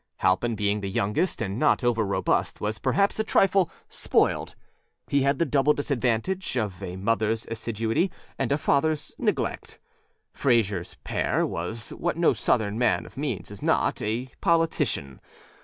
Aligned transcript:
Halpin 0.17 0.55
being 0.55 0.81
the 0.81 0.89
youngest 0.89 1.43
and 1.43 1.59
not 1.59 1.83
over 1.83 2.03
robust 2.03 2.59
was 2.59 2.79
perhaps 2.79 3.19
a 3.19 3.23
trifle 3.23 3.69
âspoiled.â 3.91 4.55
He 5.07 5.21
had 5.21 5.37
the 5.37 5.45
double 5.45 5.73
disadvantage 5.73 6.57
of 6.57 6.81
a 6.81 6.97
motherâs 6.97 7.47
assiduity 7.51 8.11
and 8.39 8.51
a 8.51 8.55
fatherâs 8.57 9.11
neglect. 9.19 9.77
Frayser 10.33 10.95
père 11.05 11.47
was 11.47 11.91
what 11.91 12.17
no 12.17 12.33
Southern 12.33 12.79
man 12.79 13.05
of 13.05 13.15
means 13.15 13.51
is 13.51 13.61
notâa 13.61 14.31
politician. 14.41 15.21